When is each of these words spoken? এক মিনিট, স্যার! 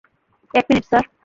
এক 0.53 0.65
মিনিট, 0.69 0.85
স্যার! 0.89 1.03